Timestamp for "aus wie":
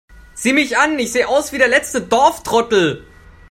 1.27-1.59